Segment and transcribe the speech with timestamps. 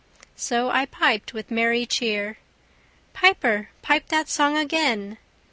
[0.35, 2.39] So I piped with merry cheer.
[3.13, 5.19] 'Piper, pipe that song again.